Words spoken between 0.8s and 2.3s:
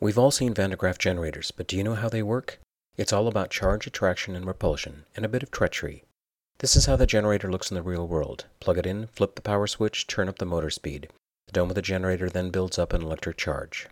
generators, but do you know how they